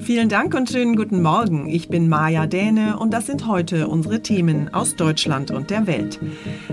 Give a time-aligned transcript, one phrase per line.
[0.00, 1.68] Vielen Dank und schönen guten Morgen.
[1.68, 6.18] Ich bin Maja Däne und das sind heute unsere Themen aus Deutschland und der Welt.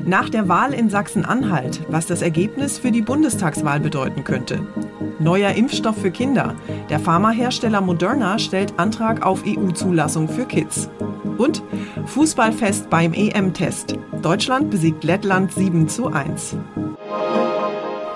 [0.05, 4.65] Nach der Wahl in Sachsen-Anhalt, was das Ergebnis für die Bundestagswahl bedeuten könnte.
[5.19, 6.55] Neuer Impfstoff für Kinder.
[6.89, 10.89] Der Pharmahersteller Moderna stellt Antrag auf EU-Zulassung für Kids.
[11.37, 11.61] Und
[12.07, 13.97] Fußballfest beim EM-Test.
[14.23, 16.57] Deutschland besiegt Lettland 7 zu 1.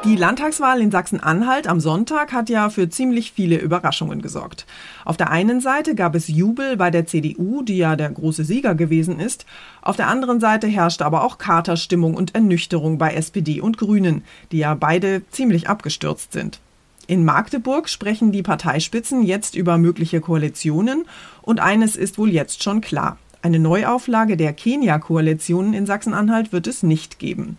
[0.05, 4.67] Die Landtagswahl in Sachsen-Anhalt am Sonntag hat ja für ziemlich viele Überraschungen gesorgt.
[5.03, 8.75] Auf der einen Seite gab es Jubel bei der CDU, die ja der große Sieger
[8.75, 9.47] gewesen ist.
[9.81, 14.59] Auf der anderen Seite herrschte aber auch Katerstimmung und Ernüchterung bei SPD und Grünen, die
[14.59, 16.59] ja beide ziemlich abgestürzt sind.
[17.07, 21.05] In Magdeburg sprechen die Parteispitzen jetzt über mögliche Koalitionen
[21.41, 23.17] und eines ist wohl jetzt schon klar.
[23.41, 27.57] Eine Neuauflage der Kenia-Koalitionen in Sachsen-Anhalt wird es nicht geben.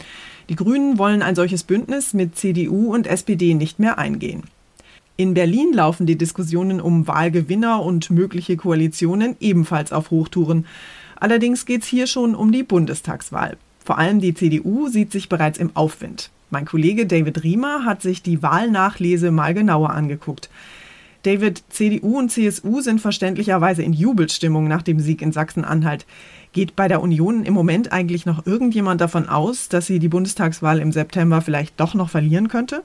[0.48, 4.44] Die Grünen wollen ein solches Bündnis mit CDU und SPD nicht mehr eingehen.
[5.16, 10.66] In Berlin laufen die Diskussionen um Wahlgewinner und mögliche Koalitionen ebenfalls auf Hochtouren.
[11.18, 13.56] Allerdings geht es hier schon um die Bundestagswahl.
[13.84, 16.30] Vor allem die CDU sieht sich bereits im Aufwind.
[16.50, 20.48] Mein Kollege David Riemer hat sich die Wahlnachlese mal genauer angeguckt.
[21.26, 26.06] David, CDU und CSU sind verständlicherweise in Jubelstimmung nach dem Sieg in Sachsen-Anhalt.
[26.52, 30.78] Geht bei der Union im Moment eigentlich noch irgendjemand davon aus, dass sie die Bundestagswahl
[30.78, 32.84] im September vielleicht doch noch verlieren könnte?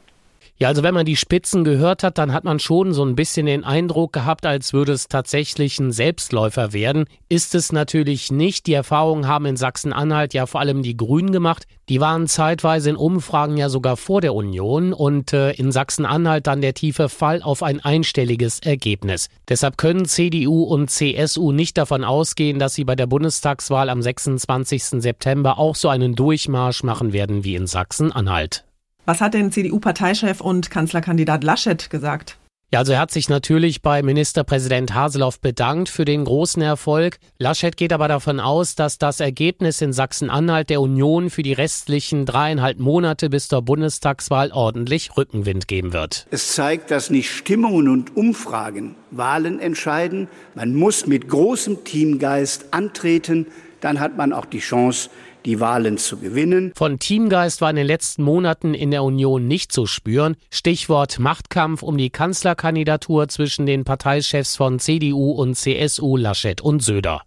[0.61, 3.47] Ja, also wenn man die Spitzen gehört hat, dann hat man schon so ein bisschen
[3.47, 7.05] den Eindruck gehabt, als würde es tatsächlich ein Selbstläufer werden.
[7.29, 8.67] Ist es natürlich nicht.
[8.67, 11.65] Die Erfahrungen haben in Sachsen-Anhalt ja vor allem die Grünen gemacht.
[11.89, 16.61] Die waren zeitweise in Umfragen ja sogar vor der Union und äh, in Sachsen-Anhalt dann
[16.61, 19.29] der tiefe Fall auf ein einstelliges Ergebnis.
[19.49, 25.01] Deshalb können CDU und CSU nicht davon ausgehen, dass sie bei der Bundestagswahl am 26.
[25.01, 28.63] September auch so einen Durchmarsch machen werden wie in Sachsen-Anhalt.
[29.05, 32.37] Was hat denn CDU-Parteichef und Kanzlerkandidat Laschet gesagt?
[32.73, 37.17] Ja, also er hat sich natürlich bei Ministerpräsident Haseloff bedankt für den großen Erfolg.
[37.37, 42.25] Laschet geht aber davon aus, dass das Ergebnis in Sachsen-Anhalt der Union für die restlichen
[42.25, 46.27] dreieinhalb Monate bis zur Bundestagswahl ordentlich Rückenwind geben wird.
[46.31, 50.29] Es zeigt, dass nicht Stimmungen und Umfragen Wahlen entscheiden.
[50.55, 53.47] Man muss mit großem Teamgeist antreten.
[53.81, 55.09] Dann hat man auch die Chance,
[55.45, 56.71] die Wahlen zu gewinnen.
[56.75, 60.35] Von Teamgeist war in den letzten Monaten in der Union nicht zu spüren.
[60.49, 67.21] Stichwort Machtkampf um die Kanzlerkandidatur zwischen den Parteichefs von CDU und CSU Laschet und Söder.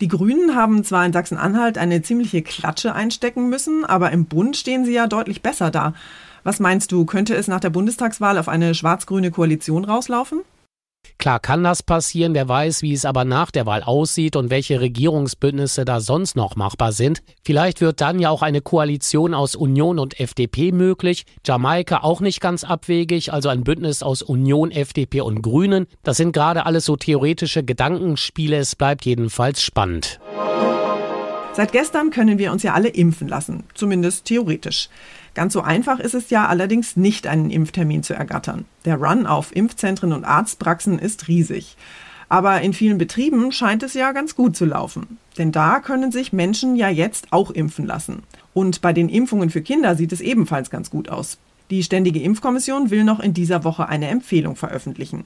[0.00, 4.86] Die Grünen haben zwar in Sachsen-Anhalt eine ziemliche Klatsche einstecken müssen, aber im Bund stehen
[4.86, 5.92] sie ja deutlich besser da.
[6.42, 10.40] Was meinst du, könnte es nach der Bundestagswahl auf eine schwarz-grüne Koalition rauslaufen?
[11.20, 14.80] Klar kann das passieren, wer weiß, wie es aber nach der Wahl aussieht und welche
[14.80, 17.20] Regierungsbündnisse da sonst noch machbar sind.
[17.44, 21.26] Vielleicht wird dann ja auch eine Koalition aus Union und FDP möglich.
[21.44, 25.86] Jamaika auch nicht ganz abwegig, also ein Bündnis aus Union, FDP und Grünen.
[26.02, 30.20] Das sind gerade alles so theoretische Gedankenspiele, es bleibt jedenfalls spannend.
[31.52, 34.88] Seit gestern können wir uns ja alle impfen lassen, zumindest theoretisch.
[35.34, 38.64] Ganz so einfach ist es ja allerdings nicht, einen Impftermin zu ergattern.
[38.84, 41.76] Der Run auf Impfzentren und Arztpraxen ist riesig.
[42.28, 45.18] Aber in vielen Betrieben scheint es ja ganz gut zu laufen.
[45.36, 48.22] Denn da können sich Menschen ja jetzt auch impfen lassen.
[48.54, 51.38] Und bei den Impfungen für Kinder sieht es ebenfalls ganz gut aus.
[51.70, 55.24] Die Ständige Impfkommission will noch in dieser Woche eine Empfehlung veröffentlichen.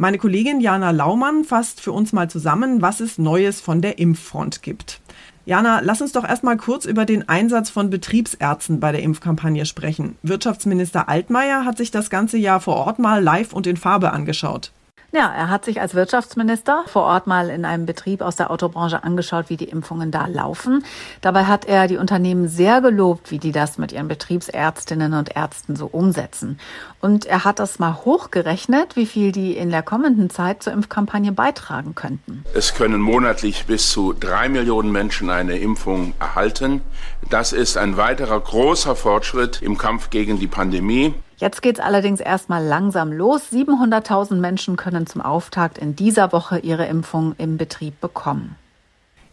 [0.00, 4.62] Meine Kollegin Jana Laumann fasst für uns mal zusammen, was es Neues von der Impffront
[4.62, 5.00] gibt.
[5.44, 10.16] Jana, lass uns doch erstmal kurz über den Einsatz von Betriebsärzten bei der Impfkampagne sprechen.
[10.22, 14.70] Wirtschaftsminister Altmaier hat sich das ganze Jahr vor Ort mal live und in Farbe angeschaut.
[15.10, 19.04] Ja, er hat sich als Wirtschaftsminister vor Ort mal in einem Betrieb aus der Autobranche
[19.04, 20.84] angeschaut, wie die Impfungen da laufen.
[21.22, 25.76] Dabei hat er die Unternehmen sehr gelobt, wie die das mit ihren Betriebsärztinnen und Ärzten
[25.76, 26.60] so umsetzen.
[27.00, 31.32] Und er hat das mal hochgerechnet, wie viel die in der kommenden Zeit zur Impfkampagne
[31.32, 32.44] beitragen könnten.
[32.52, 36.82] Es können monatlich bis zu drei Millionen Menschen eine Impfung erhalten.
[37.30, 41.14] Das ist ein weiterer großer Fortschritt im Kampf gegen die Pandemie.
[41.38, 43.52] Jetzt geht's allerdings erstmal langsam los.
[43.52, 48.56] 700.000 Menschen können zum Auftakt in dieser Woche ihre Impfung im Betrieb bekommen.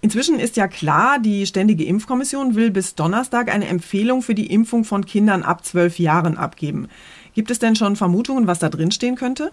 [0.02, 4.84] Inzwischen ist ja klar, die Ständige Impfkommission will bis Donnerstag eine Empfehlung für die Impfung
[4.84, 6.90] von Kindern ab zwölf Jahren abgeben.
[7.34, 9.52] Gibt es denn schon Vermutungen, was da drin stehen könnte?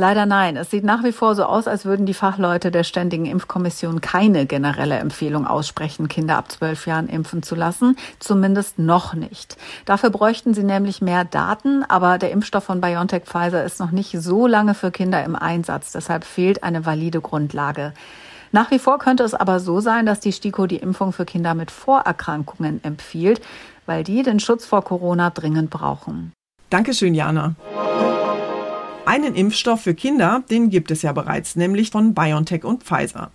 [0.00, 0.56] Leider nein.
[0.56, 4.46] Es sieht nach wie vor so aus, als würden die Fachleute der Ständigen Impfkommission keine
[4.46, 7.96] generelle Empfehlung aussprechen, Kinder ab zwölf Jahren impfen zu lassen.
[8.20, 9.56] Zumindest noch nicht.
[9.86, 14.12] Dafür bräuchten sie nämlich mehr Daten, aber der Impfstoff von BioNTech Pfizer ist noch nicht
[14.12, 15.90] so lange für Kinder im Einsatz.
[15.90, 17.92] Deshalb fehlt eine valide Grundlage.
[18.52, 21.54] Nach wie vor könnte es aber so sein, dass die STIKO die Impfung für Kinder
[21.54, 23.40] mit Vorerkrankungen empfiehlt,
[23.84, 26.32] weil die den Schutz vor Corona dringend brauchen.
[26.70, 27.56] Dankeschön, Jana.
[29.08, 33.30] Einen Impfstoff für Kinder, den gibt es ja bereits, nämlich von BioNTech und Pfizer.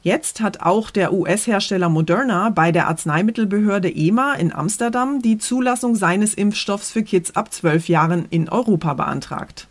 [0.00, 6.32] Jetzt hat auch der US-Hersteller Moderna bei der Arzneimittelbehörde EMA in Amsterdam die Zulassung seines
[6.32, 9.68] Impfstoffs für Kids ab 12 Jahren in Europa beantragt.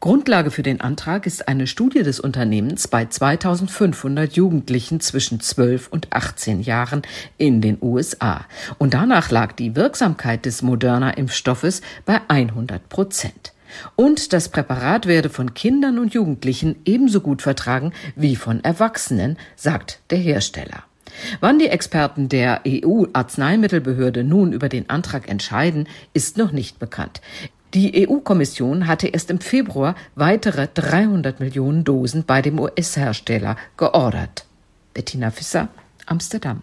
[0.00, 6.12] Grundlage für den Antrag ist eine Studie des Unternehmens bei 2500 Jugendlichen zwischen 12 und
[6.12, 7.00] 18 Jahren
[7.38, 8.44] in den USA.
[8.76, 13.51] Und danach lag die Wirksamkeit des Moderna-Impfstoffes bei 100 Prozent.
[13.96, 20.00] Und das Präparat werde von Kindern und Jugendlichen ebenso gut vertragen wie von Erwachsenen, sagt
[20.10, 20.84] der Hersteller.
[21.40, 27.20] Wann die Experten der EU-Arzneimittelbehörde nun über den Antrag entscheiden, ist noch nicht bekannt.
[27.74, 34.44] Die EU-Kommission hatte erst im Februar weitere 300 Millionen Dosen bei dem US-Hersteller geordert.
[34.92, 35.68] Bettina Fisser,
[36.04, 36.62] Amsterdam.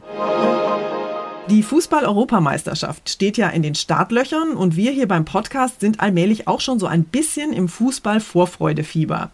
[1.50, 6.62] Die Fußball-Europameisterschaft steht ja in den Startlöchern und wir hier beim Podcast sind allmählich auch
[6.62, 9.32] schon so ein bisschen im Fußball-Vorfreudefieber.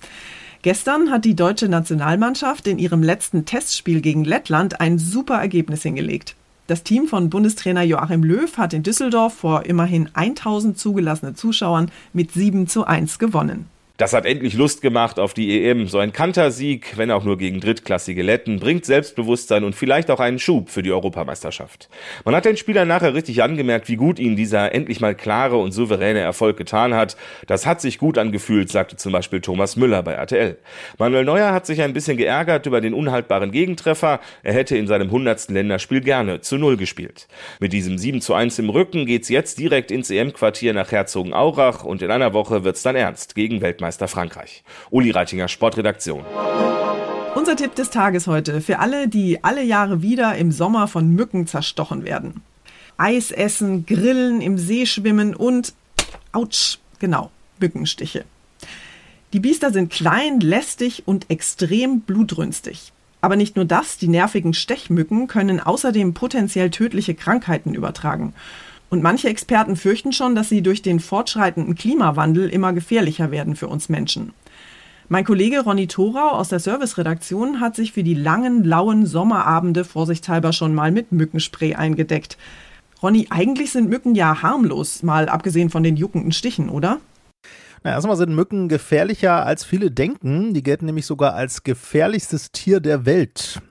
[0.62, 6.36] Gestern hat die deutsche Nationalmannschaft in ihrem letzten Testspiel gegen Lettland ein super Ergebnis hingelegt.
[6.68, 12.32] Das Team von Bundestrainer Joachim Löw hat in Düsseldorf vor immerhin 1000 zugelassene Zuschauern mit
[12.32, 13.68] 7 zu 1 gewonnen.
[13.98, 15.88] Das hat endlich Lust gemacht auf die EM.
[15.88, 20.38] So ein Kantersieg, wenn auch nur gegen drittklassige Letten, bringt Selbstbewusstsein und vielleicht auch einen
[20.38, 21.88] Schub für die Europameisterschaft.
[22.26, 25.72] Man hat den Spielern nachher richtig angemerkt, wie gut ihnen dieser endlich mal klare und
[25.72, 27.16] souveräne Erfolg getan hat.
[27.48, 30.58] Das hat sich gut angefühlt, sagte zum Beispiel Thomas Müller bei RTL.
[30.98, 34.20] Manuel Neuer hat sich ein bisschen geärgert über den unhaltbaren Gegentreffer.
[34.44, 37.30] Er hätte in seinem hundertsten Länderspiel gerne zu Null gespielt.
[37.62, 42.02] Mit diesem 7 zu 1 im Rücken geht's jetzt direkt ins EM-Quartier nach Herzogenaurach und
[42.02, 44.64] in einer Woche wird's dann ernst gegen Weltmeister Weltmeister Frankreich.
[44.90, 46.26] Uli Reitinger, Sportredaktion.
[47.36, 51.46] Unser Tipp des Tages heute für alle, die alle Jahre wieder im Sommer von Mücken
[51.46, 52.42] zerstochen werden.
[52.98, 55.76] Eis essen, grillen, im See schwimmen und,
[56.32, 58.26] ouch, genau, Mückenstiche.
[59.34, 62.92] Die Biester sind klein, lästig und extrem blutrünstig.
[63.22, 68.34] Aber nicht nur das, die nervigen Stechmücken können außerdem potenziell tödliche Krankheiten übertragen.
[68.90, 73.68] Und manche Experten fürchten schon, dass sie durch den fortschreitenden Klimawandel immer gefährlicher werden für
[73.68, 74.34] uns Menschen.
[75.08, 80.52] Mein Kollege Ronny Thorau aus der Serviceredaktion hat sich für die langen, lauen Sommerabende vorsichtshalber
[80.52, 82.38] schon mal mit Mückenspray eingedeckt.
[83.04, 87.00] Ronny, eigentlich sind Mücken ja harmlos, mal abgesehen von den juckenden Stichen, oder?
[87.84, 90.56] Na, erstmal sind Mücken gefährlicher als viele denken.
[90.56, 93.62] Die gelten nämlich sogar als gefährlichstes Tier der Welt.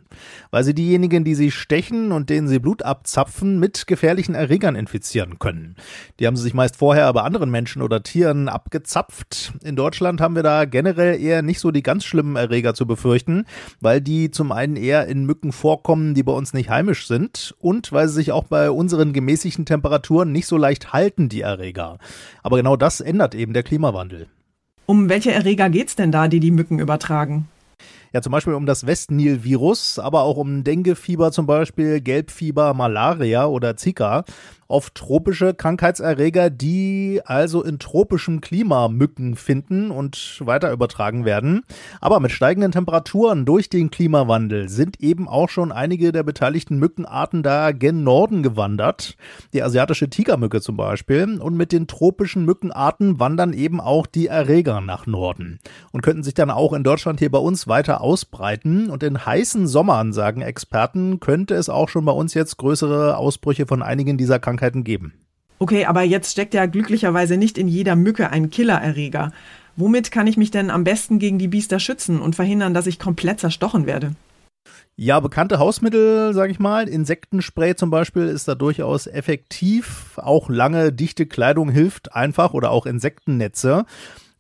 [0.51, 5.39] Weil sie diejenigen, die sie stechen und denen sie Blut abzapfen, mit gefährlichen Erregern infizieren
[5.39, 5.77] können.
[6.21, 9.53] Die haben sie sich meist vorher bei anderen Menschen oder Tieren abgezapft.
[9.63, 13.45] In Deutschland haben wir da generell eher nicht so die ganz schlimmen Erreger zu befürchten,
[13.81, 17.93] weil die zum einen eher in Mücken vorkommen, die bei uns nicht heimisch sind und
[17.93, 21.99] weil sie sich auch bei unseren gemäßigten Temperaturen nicht so leicht halten, die Erreger.
[22.43, 24.27] Aber genau das ändert eben der Klimawandel.
[24.87, 27.49] Um welche Erreger geht's denn da, die die Mücken übertragen?
[28.15, 33.77] Ja, zum Beispiel um das Westnil-Virus, aber auch um Denguefieber zum Beispiel, Gelbfieber, Malaria oder
[33.77, 34.25] Zika
[34.69, 41.63] oft tropische Krankheitserreger, die also in tropischem Klima Mücken finden und weiter übertragen werden.
[42.01, 47.43] Aber mit steigenden Temperaturen durch den Klimawandel sind eben auch schon einige der beteiligten Mückenarten
[47.43, 49.17] da gen Norden gewandert.
[49.53, 51.39] Die asiatische Tigermücke zum Beispiel.
[51.41, 55.61] Und mit den tropischen Mückenarten wandern eben auch die Erreger nach Norden
[55.93, 58.91] und könnten sich dann auch in Deutschland hier bei uns weiter ausbreiten.
[58.91, 63.67] Und in heißen Sommern, sagen Experten, könnte es auch schon bei uns jetzt größere Ausbrüche
[63.67, 65.15] von einigen dieser Krankheiten Krankheiten geben.
[65.59, 69.33] Okay, aber jetzt steckt ja glücklicherweise nicht in jeder Mücke ein Killererreger.
[69.77, 72.99] Womit kann ich mich denn am besten gegen die Biester schützen und verhindern, dass ich
[72.99, 74.13] komplett zerstochen werde?
[74.97, 76.89] Ja, bekannte Hausmittel, sage ich mal.
[76.89, 80.19] Insektenspray zum Beispiel ist da durchaus effektiv.
[80.19, 83.87] Auch lange, dichte Kleidung hilft einfach oder auch Insektennetze.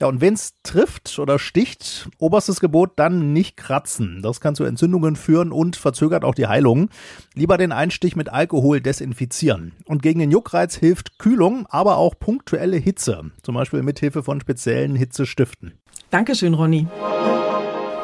[0.00, 4.22] Ja, und wenn es trifft oder sticht, oberstes Gebot dann nicht kratzen.
[4.22, 6.88] Das kann zu Entzündungen führen und verzögert auch die Heilung.
[7.34, 9.72] Lieber den Einstich mit Alkohol desinfizieren.
[9.84, 13.30] Und gegen den Juckreiz hilft Kühlung, aber auch punktuelle Hitze.
[13.42, 15.74] Zum Beispiel mithilfe von speziellen Hitzestiften.
[16.10, 16.88] Dankeschön, Ronny.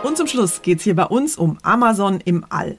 [0.04, 2.78] Und zum Schluss geht's hier bei uns um Amazon im All.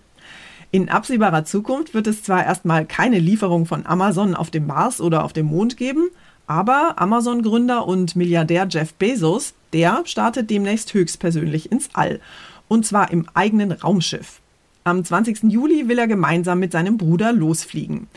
[0.74, 5.26] In absehbarer Zukunft wird es zwar erstmal keine Lieferung von Amazon auf dem Mars oder
[5.26, 6.10] auf dem Mond geben,
[6.48, 12.22] aber Amazon-Gründer und Milliardär Jeff Bezos, der startet demnächst höchstpersönlich ins All.
[12.70, 14.40] Und zwar im eigenen Raumschiff.
[14.86, 15.44] Am 20.
[15.44, 18.08] Juli will er gemeinsam mit seinem Bruder losfliegen.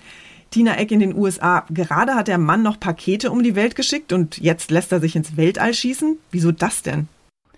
[0.51, 1.67] Tina Eck in den USA.
[1.71, 5.17] Gerade hat der Mann noch Pakete um die Welt geschickt und jetzt lässt er sich
[5.17, 6.19] ins Weltall schießen.
[6.31, 7.09] Wieso das denn?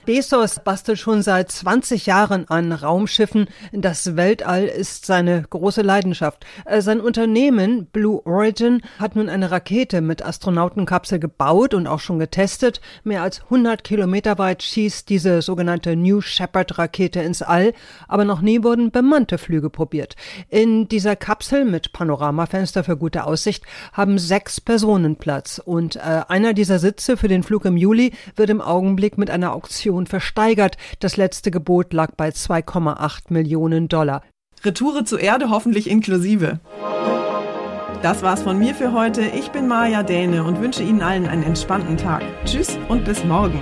[0.07, 3.49] Bezos bastelt schon seit 20 Jahren an Raumschiffen.
[3.73, 6.47] Das Weltall ist seine große Leidenschaft.
[6.65, 12.21] Äh, sein Unternehmen Blue Origin hat nun eine Rakete mit Astronautenkapsel gebaut und auch schon
[12.21, 12.81] getestet.
[13.03, 17.73] Mehr als 100 Kilometer weit schießt diese sogenannte New Shepard Rakete ins All,
[18.07, 20.15] aber noch nie wurden bemannte Flüge probiert.
[20.49, 26.55] In dieser Kapsel mit Panoramafenster für gute Aussicht haben sechs Personen Platz und äh, einer
[26.55, 30.77] dieser Sitze für den Flug im Juli wird im Augenblick mit einer Auktion Million versteigert.
[31.01, 34.23] Das letzte Gebot lag bei 2,8 Millionen Dollar.
[34.63, 36.61] Retoure zur Erde hoffentlich inklusive.
[38.03, 39.23] Das war's von mir für heute.
[39.23, 42.23] Ich bin Maja Däne und wünsche Ihnen allen einen entspannten Tag.
[42.45, 43.61] Tschüss und bis morgen.